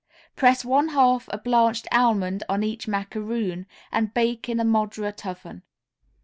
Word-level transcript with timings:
Press 0.35 0.65
one 0.65 0.87
half 0.87 1.29
a 1.31 1.37
blanched 1.37 1.87
almond 1.91 2.41
on 2.49 2.63
each 2.63 2.87
macaroon 2.87 3.67
and 3.91 4.11
bake 4.15 4.49
in 4.49 4.59
a 4.59 4.63
moderate 4.65 5.27
oven. 5.27 5.61